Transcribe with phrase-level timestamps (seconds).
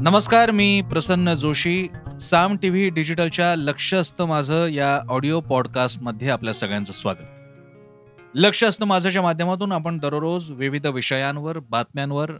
[0.00, 1.88] नमस्कार मी प्रसन्न जोशी.
[2.20, 7.26] साम टीव्ही डिजिटलच्या लक्ष असतं माझं या ऑडिओ पॉडकास्टमध्ये आपल्या सगळ्यांचं स्वागत.
[8.34, 12.30] लक्ष असतं माझ्याच्या माध्यमातून आपण दररोज विविध विषयांवर बातम्यांवर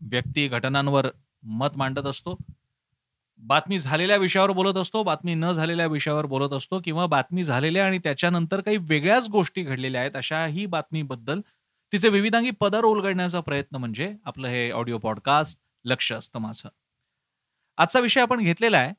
[0.00, 1.06] व्यक्ती घटनांवर
[1.42, 2.36] मत मांडत असतो.
[3.38, 7.98] बातमी झालेल्या विषयावर बोलत असतो बातमी न झालेल्या विषयावर बोलत असतो किंवा बातमी झालेल्या आणि
[7.98, 11.40] त्याच्यानंतर काही वेगळ्याच गोष्टी घडलेल्या आहेत अशाही बातमीबद्दल
[11.92, 16.68] तिचे विविधांगी पदर उलगडण्याचा प्रयत्न म्हणजे आपलं हे ऑडिओ पॉडकास्ट लक्ष असतं माझं.
[17.78, 18.92] आजचा विषय आपण घेतलेला आहे.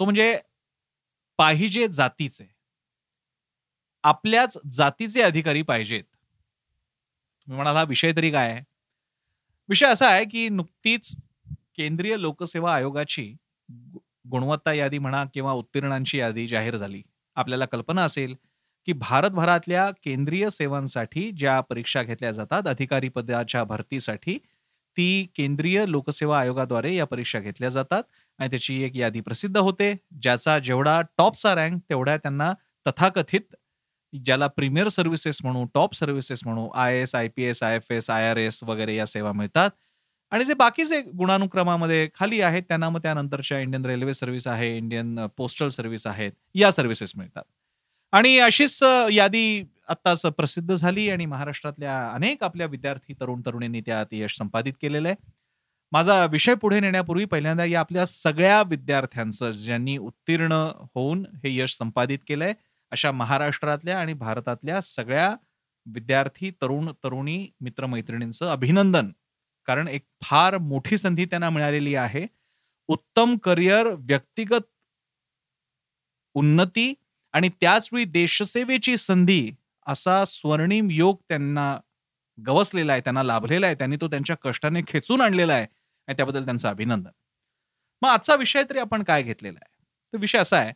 [0.00, 0.36] तो म्हणजे
[1.38, 2.46] पाहिजे जातीचे.
[4.04, 6.02] आपल्याच जातीचे अधिकारी पाहिजेत.
[6.04, 8.60] तुम्ही म्हणाला विषय तरी काय आहे?
[9.68, 11.16] विषय असा आहे की नुकतीच
[11.76, 13.34] केंद्रीय लोकसेवा आयोगाची
[14.30, 17.02] गुणवत्ता यादी म्हणा किंवा उत्तीर्णांची यादी जाहीर झाली.
[17.36, 18.34] आपल्याला कल्पना असेल
[18.86, 24.38] की भारतभरातल्या केंद्रीय सेवांसाठी ज्या परीक्षा घेतल्या जातात अधिकारी पदाच्या भरतीसाठी
[24.96, 28.02] ती केंद्रीय लोकसेवा आयोगाद्वारे या परीक्षा घेतल्या जातात
[28.38, 32.52] आणि त्याची एक यादी प्रसिद्ध होते ज्याचा जेवढा टॉपचा रँक तेवढ्या त्यांना
[32.86, 33.54] तथाकथित
[34.12, 38.10] ज्याला प्रीमियर सर्व्हिसेस म्हणू टॉप सर्व्हिसेस म्हणू I S I P S I F S
[38.10, 39.70] I R S वगैरे या सेवा मिळतात.
[40.32, 45.68] आणि जे बाकीचे गुणानुक्रमामध्ये खाली आहेत त्यांना मग त्यानंतरच्या इंडियन रेल्वे सर्व्हिस आहे इंडियन पोस्टल
[45.68, 47.42] सर्व्हिस आहेत या सर्व्हिसेस मिळतात.
[48.12, 48.78] आणि अशीच
[49.12, 55.08] यादी आत्ताच प्रसिद्ध झाली आणि महाराष्ट्रातल्या अनेक आपल्या विद्यार्थी तरुण तरुणींनी त्यात यश संपादित केलेलं
[55.08, 55.16] आहे.
[55.92, 60.52] माझा विषय पुढे नेण्यापूर्वी पहिल्यांदा या आपल्या सगळ्या विद्यार्थ्यांचं ज्यांनी उत्तीर्ण
[60.94, 62.52] होऊन हे यश संपादित केलंय
[62.90, 65.34] अशा महाराष्ट्रातल्या आणि भारतातल्या सगळ्या
[65.86, 69.10] विद्यार्थी तरुण तरुणी मित्रमैत्रिणींचं अभिनंदन.
[69.66, 72.26] कारण एक फार मोठी संधी त्यांना मिळालेली आहे.
[72.88, 74.66] उत्तम करिअर व्यक्तिगत
[76.34, 76.94] उन्नती
[77.32, 79.50] आणि त्याचवेळी देशसेवेची संधी
[79.90, 81.78] असा स्वर्णिम योग त्यांना
[82.38, 85.66] गवसलेला आहे त्यांना लाभलेला आहे त्यांनी तो त्यांच्या कष्टाने खेचून आणलेला आहे
[86.08, 87.10] आणि त्याबद्दल त्यांचं अभिनंदन.
[88.02, 89.82] मग आजचा विषय तरी आपण काय घेतलेला आहे?
[90.12, 90.72] तो विषय असा आहे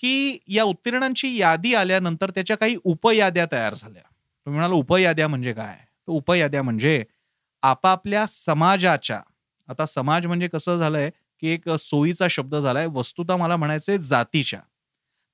[0.00, 4.02] की या उत्तीर्णांची यादी आल्यानंतर त्याच्या काही उपयाद्या तयार झाल्या.
[4.02, 5.76] तुम्ही म्हणाल उपयाद्या म्हणजे काय?
[5.76, 7.04] तर उपयाद्या म्हणजे
[7.62, 9.20] आपापल्या समाजाच्या
[9.68, 11.10] आता समाज म्हणजे कसं झालंय
[11.42, 14.60] की एक सोयीचा शब्द झालाय वस्तुता मला म्हणायचंय जातीच्या.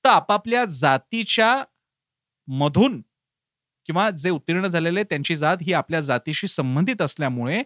[0.04, 1.54] तर आपापल्या जातीच्या
[2.48, 3.00] मधून
[3.90, 7.62] किंवा जे उत्तीर्ण झालेले त्यांची जात ही आपल्या जातीशी संबंधित असल्यामुळे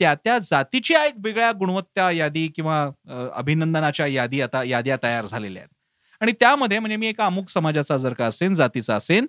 [0.00, 2.78] त्या त्या जातीच्या एक वेगळ्या गुणवत्ता यादी किंवा
[3.34, 5.68] अभिनंदनाच्या यादी आता याद्या तयार झालेल्या आहेत.
[6.20, 9.26] आणि त्यामध्ये म्हणजे मी एका अमुक समाजाचा जर का असेल जातीचा असेल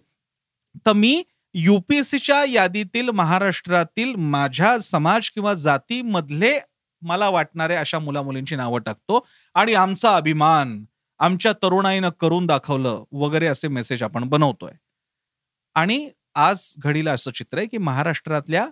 [0.85, 1.21] तर मी
[1.55, 6.57] युपीएससीच्या यादीतील महाराष्ट्रातील माझ्या समाज किंवा जातीमधले
[7.01, 9.25] मला वाटणारे अशा मुला मुलींची नावं टाकतो
[9.55, 10.83] आणि आमचा अभिमान
[11.19, 14.71] आमच्या तरुणाईनं करून दाखवलं वगैरे असे मेसेज आपण बनवतोय.
[15.75, 16.09] आणि
[16.39, 18.69] आज घडीला असं चित्र आहे की महाराष्ट्रातल्या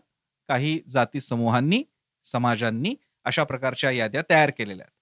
[0.48, 1.84] काही जाती समूहांनी
[2.24, 2.96] समाजांनी
[3.26, 4.94] अशा प्रकारच्या याद्या तयार केलेल्या आहेत.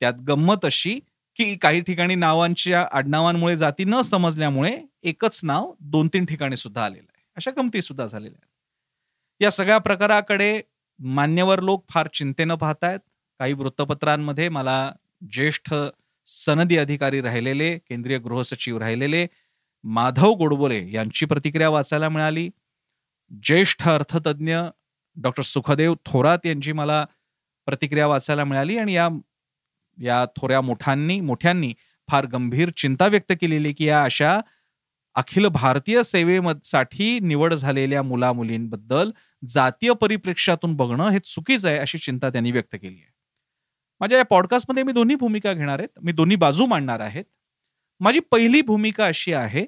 [0.00, 1.00] त्यात गंमत अशी
[1.36, 7.06] की काही ठिकाणी नावांच्या आडनावांमुळे जाती न समजल्यामुळे एकच नाव दोन तीन ठिकाणी सुद्धा आलेलं
[7.14, 7.22] आहे.
[7.36, 8.50] अशा गमती सुद्धा झालेल्या आहेत.
[9.40, 10.62] या सगळ्या प्रकाराकडे
[10.98, 13.00] मान्यवर लोक फार चिंतेनं पाहतायत.
[13.38, 14.92] काही वृत्तपत्रांमध्ये मला
[15.32, 15.74] ज्येष्ठ
[16.26, 19.26] सनदी अधिकारी राहिलेले केंद्रीय गृहसचिव राहिलेले
[19.88, 22.48] माधव गोडबोले यांची प्रतिक्रिया वाचायला मिळाली.
[23.42, 24.56] ज्येष्ठ अर्थतज्ञ
[25.16, 27.04] डॉक्टर सुखदेव थोरात यांची मला
[27.66, 29.08] प्रतिक्रिया वाचायला मिळाली आणि या
[29.98, 31.72] या थोड्या मोठ्यांनी मोठ्यांनी
[32.08, 34.40] फार गंभीर चिंता व्यक्त केलेली की या अशा
[35.14, 39.10] अखिल भारतीय सेवेसाठी निवड झालेल्या मुला मुलींबद्दल
[39.48, 43.12] जातीय परिप्रेक्ष्यातून बघणं हे चुकीचं आहे अशी चिंता त्यांनी व्यक्त केली आहे.
[44.00, 45.98] माझ्या या पॉडकास्टमध्ये मी दोन्ही भूमिका घेणार आहेत.
[46.02, 47.24] मी दोन्ही बाजू मांडणार आहेत.
[48.00, 49.66] माझी पहिली भूमिका अशी आहे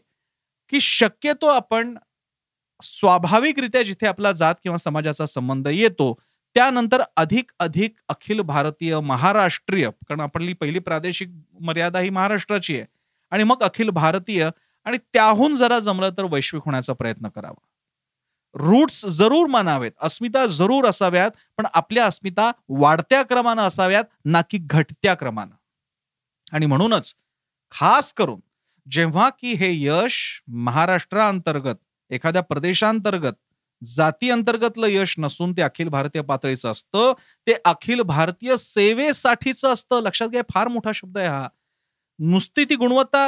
[0.71, 1.99] की शक्यतो आपण
[2.83, 6.15] स्वाभाविकरित्या जिथे आपला जात किंवा समाजाचा संबंध येतो
[6.55, 11.29] त्यानंतर अधिक अधिक अखिल भारतीय महाराष्ट्रीय कारण आपली पहिली प्रादेशिक
[11.61, 12.87] मर्यादा ही महाराष्ट्राची आहे
[13.31, 14.51] आणि मग अखिल भारतीय
[14.85, 17.67] आणि त्याहून जरा जमलं तर वैश्विक होण्याचा प्रयत्न करावा.
[18.55, 25.15] रूट्स जरूर मानावेत अस्मिता जरूर असाव्यात पण आपल्या अस्मिता वाढत्या क्रमानं असाव्यात ना की घटत्या
[25.15, 25.55] क्रमानं.
[26.53, 27.15] आणि म्हणूनच
[27.71, 28.41] खास करून
[28.87, 30.17] जेव्हा की हे यश
[30.65, 31.75] महाराष्ट्राअंतर्गत
[32.11, 33.33] एखाद्या प्रदेशांतर्गत
[33.83, 37.13] जाती अंतर्गतलं यश नसून ते अखिल भारतीय पातळीचं असतं
[37.47, 40.01] ते अखिल भारतीय सेवेसाठीच असतं.
[40.03, 41.49] लक्षात घ्या फार मोठा शब्द आहे हा.
[42.19, 43.21] नुसती ती गुणवत्ता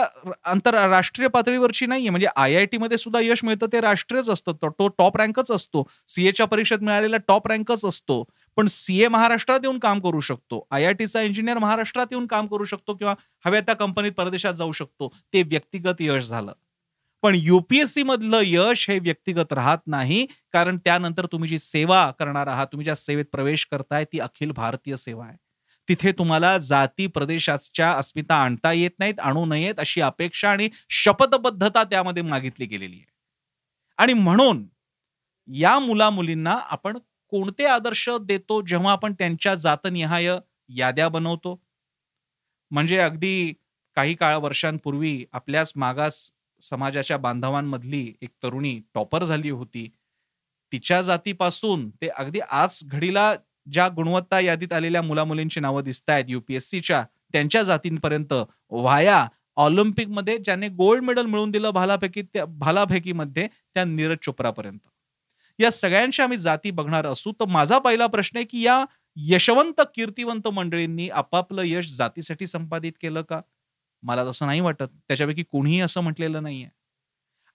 [0.45, 2.11] आंतरराष्ट्रीय पातळीवरची नाहीये.
[2.11, 4.53] म्हणजे आय आय टी मध्ये सुद्धा यश मिळतं ते राष्ट्रीयच असतं.
[4.71, 5.85] तो टॉप रँकच असतो.
[6.09, 8.25] सीएच्या परीक्षेत मिळालेला टॉप रँकच असतो.
[8.57, 10.67] पण सीए महाराष्ट्रात येऊन काम करू शकतो.
[10.71, 13.15] आय आय टीचा इंजिनियर महाराष्ट्रात येऊन काम करू शकतो किंवा
[13.45, 15.15] हव्या त्या कंपनीत परदेशात जाऊ शकतो.
[15.33, 16.53] ते व्यक्तिगत यश झालं.
[17.23, 20.27] पण युपीएससी मधलं यश हे व्यक्तिगत राहत नाही.
[20.53, 24.97] कारण त्यानंतर तुम्ही जी सेवा करणार आहात तुम्ही ज्या सेवेत प्रवेश करताय ती अखिल भारतीय
[24.97, 25.37] सेवा आहे.
[25.89, 32.23] तिथे तुम्हाला जाती प्रदेशाच्या अस्मिता आणता येत नाहीत आणू नयेत अशी अपेक्षा आणि शपथबद्धता त्यामध्ये
[32.23, 33.11] मागितली गेलेली आहे.
[33.99, 34.67] आणि म्हणून
[35.49, 36.99] या मुला मुलींना आपण
[37.33, 40.29] कोणते आदर्श देतो जेव्हा आपण त्यांच्या जातनिहाय
[40.71, 41.61] याद्या बनवतो?
[42.71, 43.53] म्हणजे अगदी
[43.97, 46.31] काही काळ वर्षांपूर्वी आपल्याच मागास
[46.63, 49.89] समाजाच्या बांधवांमधली एक तरुणी टॉपर झाली होती.
[50.73, 53.35] तिच्या जातीपासून ते अगदी आज घडीला
[53.73, 58.33] ज्या गुणवत्ता यादीत आलेल्या मुला मुलींची नावं दिसत आहेत युपीएससीच्या त्यांच्या जातींपर्यंत
[58.71, 59.27] व्हाया
[59.57, 64.79] ऑलिम्पिकमध्ये ज्याने गोल्ड मेडल मिळवून दिलं भालाफेकी त्या भालाफेकीमध्ये त्या नीरज चोप्रापर्यंत.
[65.59, 68.85] या सगळ्यांशी आम्ही जाती बघणार असू तर माझा पहिला प्रश्न आहे की या
[69.17, 73.41] यशवंत कीर्तिवंत मंडळींनी आपापलं यश जातीसाठी संपादित केलं का?
[74.03, 74.85] मला तसं नाही वाटत.
[75.09, 76.69] त्याच्यापैकी कोणीही असं म्हटलेलं नाहीये.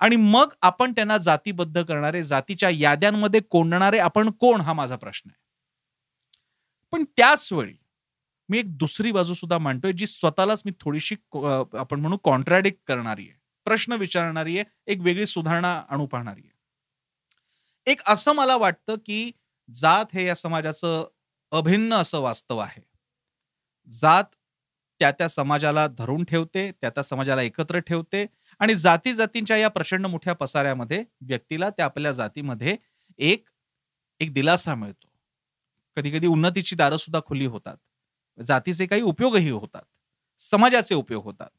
[0.02, 5.38] आणि मग आपण त्यांना जातीबद्ध करणारे जातीच्या याद्यांमध्ये कोंडणारे आपण कोण हा माझा प्रश्न आहे.
[6.94, 7.76] पण त्याच वेळी
[8.50, 11.16] मी एक दुसरी बाजू सुद्धा मांडतोय जी स्वतःलाच मी थोडीशी
[11.76, 13.38] आपण म्हणू कॉन्ट्राडिक्ट करणारी आहे.
[13.66, 16.42] प्रश्न विचारणारी आहे एक वेगळी सुधारणा आणू पाहणारी
[17.88, 19.32] एक असं मला वाटतं की
[19.70, 21.06] जात हे या समाजाचं
[21.52, 22.82] अभिन्न असं वास्तव आहे.
[23.90, 24.24] जात
[25.02, 28.26] त्या त्या समाजाला धरून ठेवते त्या त्या समाजाला एकत्र ठेवते
[28.62, 32.76] आणि जाती जातींच्या या प्रचंड मोठ्या पसाऱ्यामध्ये व्यक्तीला त्या आपल्या जातीमध्ये
[33.20, 33.46] एक
[34.22, 35.08] एक दिलासा मिळतो.
[35.98, 37.78] कधी कधी उन्नतीची दारं सुद्धा खुली होतात.
[38.40, 39.84] जातीचे काही उपयोगही होतात.
[40.40, 41.50] समाजाचे उपयोग होतात.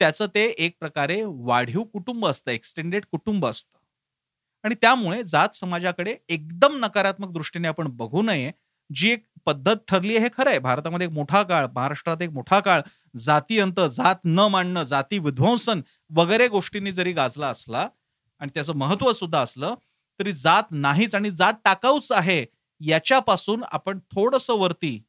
[0.00, 3.79] त्याचं ते एक प्रकारे वाढीव कुटुंब असतं एक्सटेंडेड कुटुंब असतं.
[4.64, 8.50] आणि त्यामुळे जात समाजाकडे एकदम नकारात्मक दृष्टीने आपण बघू नये.
[8.90, 10.58] जी एक पद्धत ठरली आहे हे खरं आहे.
[10.58, 12.80] भारतामध्ये एक मोठा काळ महाराष्ट्रात एक मोठा काळ
[13.16, 15.80] जाती अंत जात न मांडणं जाती विध्वंसन
[16.10, 17.88] वगैरे गोष्टींनी जरी गाजला असला
[18.40, 19.74] आणि त्याचं महत्त्व सुद्धा असलं
[20.20, 22.44] तरी जात नाहीच आणि जात टाकाऊच आहे
[22.80, 25.00] याच्यापासून आपण थोडस वरती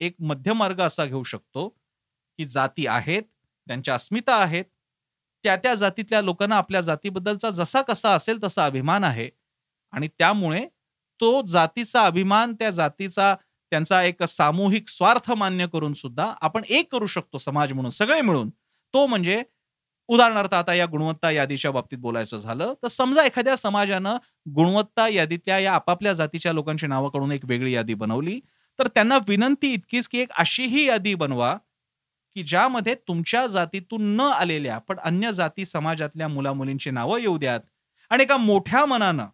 [0.00, 3.22] एक मध्यमार्ग असा घेऊ शकतो की जाती आहेत
[3.66, 4.64] त्यांच्या अस्मिता आहेत
[5.44, 9.28] त्या त्या जातीतल्या लोकांना आपल्या जातीबद्दलचा जसा कसा असेल तसा अभिमान आहे.
[9.92, 10.66] आणि त्यामुळे
[11.20, 13.34] तो जातीचा अभिमान त्या जातीचा
[13.72, 18.50] त्यांचा एक सामूहिक स्वार्थ मान्य करून सुद्धा आपण एक करू शकतो समाज म्हणून सगळे मिळून.
[18.94, 19.42] तो म्हणजे
[20.08, 24.16] उदाहरणार्थ आता या गुणवत्ता यादीच्या बाबतीत बोलायचं झालं तर समजा एखाद्या समाजानं
[24.54, 28.38] गुणवत्ता यादीतल्या या आपापल्या जातीच्या लोकांची नावाकडून एक वेगळी यादी बनवली
[28.78, 31.56] तर त्यांना विनंती इतकीच की एक अशीही यादी बनवा
[32.36, 37.60] की ज्यामध्ये तुमच्या जातीतून न आलेल्या पण अन्य जाती समाजातल्या मुला मुलींची नावं येऊ द्यात.
[38.10, 39.26] आणि एका मोठ्या मनानं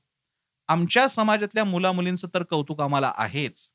[0.69, 3.69] आमच्या समाजातल्या मुला मुलींचं तर कौतुक आम्हाला आहेच.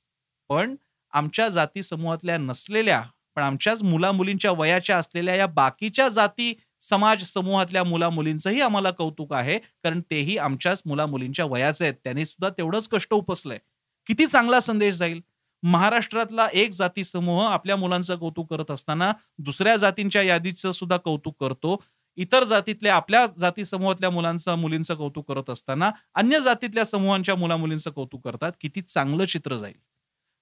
[0.50, 0.76] पण
[1.14, 3.04] आमच्या जाती समूहातल्या नसलेल्या
[3.36, 9.34] पण आमच्याच मुला मुलींच्या वयाच्या असलेल्या या बाकीच्या जाती समाज समूहातल्या मुला मुलींचंही आम्हाला कौतुक
[9.34, 9.60] आहे.
[9.60, 11.96] कारण तेही आमच्याच मुला मुलींच्या वयाचे आहेत.
[12.04, 13.60] त्यांनी सुद्धा तेवढंच कष्ट उपसलंय.
[14.08, 15.22] किती चांगला संदेश जाईल.
[15.64, 21.76] महाराष्ट्रातला एक जाती समूह आपल्या मुलांचं कौतुक करत असताना दुसऱ्या जातींच्या यादीचं सुद्धा कौतुक करतो.
[22.18, 27.92] इतर जातीतल्या आपल्या जाती समूहातल्या मुलांचं मुलींचं कौतुक करत असताना अन्य जातीतल्या समूहांच्या मुला मुलींचं
[27.92, 28.52] कौतुक करतात.
[28.62, 29.76] किती चांगलं चित्र जाईल.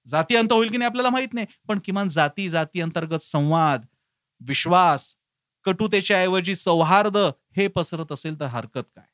[0.06, 1.46] जाती अंत होईल की नाही आपल्याला माहीत नाही.
[1.68, 3.86] पण किमान जाती जाती अंतर्गत संवाद
[4.40, 5.14] विश्वास
[5.64, 7.16] कटुतेच्या ऐवजी सौहार्द
[7.56, 9.04] हे पसरत असेल तर हरकत काय?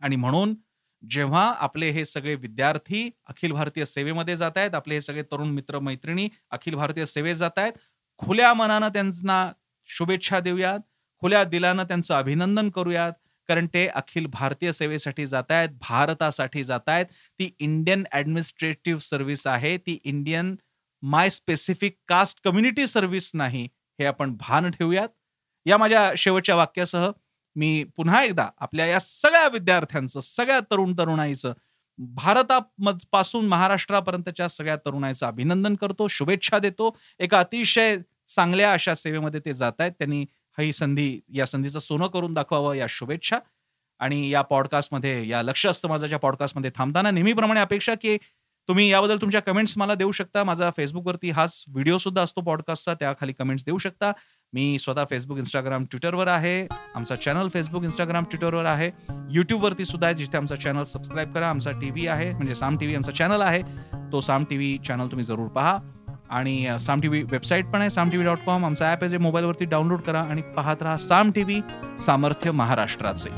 [0.00, 0.54] आणि म्हणून
[1.02, 5.78] जेव्हा आपले हे सगळे विद्यार्थी अखिल भारतीय सेवेमध्ये जात आहेत आपले हे सगळे तरुण मित्र
[5.78, 7.72] मैत्रिणी अखिल भारतीय सेवेत जात आहेत
[8.20, 9.52] खुल्या मनानं त्यांना
[9.88, 10.80] शुभेच्छा देऊयात
[11.22, 13.12] खुल्या दिलानं त्यांचं अभिनंदन करूयात
[13.48, 17.06] कारण ते अखिल भारतीय सेवेसाठी जात आहेत भारतासाठी जात आहेत.
[17.38, 20.54] ती इंडियन ऍडमिनिस्ट्रेटिव्ह सर्व्हिस आहे ती Indian
[21.02, 23.64] my specific caste community service नाही
[23.98, 25.08] हे आपण भान ठेवूयात.
[25.66, 27.10] या माझ्या शेवटच्या वाक्यासह
[27.56, 31.52] मी पुन्हा एकदा आपल्या या सगळ्या विद्यार्थ्यांचं सगळ्या तरुण तरुणाईचं
[31.98, 36.96] भारतापासून महाराष्ट्रापर्यंतच्या सगळ्या तरुणाईचं अभिनंदन करतो शुभेच्छा देतो.
[37.18, 37.96] एका अतिशय
[38.28, 40.24] चांगल्या अशा सेवेमध्ये ते जात आहेत त्यांनी
[40.58, 43.38] ही संधी या संधीचं सोनं करून दाखवावं या शुभेच्छा.
[44.00, 48.16] आणि या पॉडकास्टमध्ये या लक्ष असतं माझ्या पॉडकास्टमध्ये थांबताना नेहमीप्रमाणे अपेक्षा की
[48.68, 50.44] तुम्ही याबद्दल तुमच्या कमेंट्स मला देऊ शकता.
[50.44, 54.12] माझा फेसबुकवरती हाच व्हिडिओ सुद्धा असतो पॉडकास्टचा त्या खाली कमेंट्स देऊ शकता.
[54.54, 56.66] मी स्वतः फेसबुक इंस्टाग्राम ट्विटरवर आहे.
[56.96, 58.90] आमचा चॅनल फेसबुक इंस्टाग्राम ट्विटरवर आहे.
[59.30, 61.48] युट्यूबवरती सुद्धा आहे जिथे आमचा चॅनल सबस्क्राईब करा.
[61.50, 63.62] आमचा टी व्ही आहे म्हणजे साम टी व्ही आमचा चॅनल आहे.
[64.12, 65.78] तो साम टी व्ही चॅनल तुम्ही जरूर पहा.
[66.30, 69.08] आणि साम टी व्ही वेबसाईट पण आहे Saam T V dot com आमचा ॲप आहे
[69.08, 71.60] जे मोबाईलवरती डाउनलोड करा आणि पाहत राहा साम टी व्ही
[71.98, 73.30] सामर्थ्य महाराष्ट्राचे.